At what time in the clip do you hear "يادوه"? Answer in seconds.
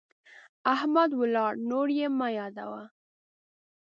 2.37-2.83